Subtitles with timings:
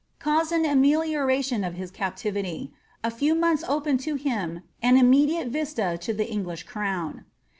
[0.17, 2.71] caused an amelioration of his captiTity.
[3.03, 7.25] A few months opened to him an immediate vista to liie En^h crown.